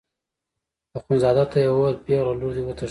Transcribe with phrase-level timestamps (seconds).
[0.97, 2.79] اخندزاده ته یې وویل پېغله لور دې وتښتېده.